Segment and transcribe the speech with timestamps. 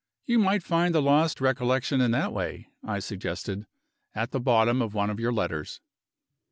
[0.25, 3.67] "You might find the lost recollection in that way," I suggested,
[4.15, 5.79] "at the bottom of one of your letters."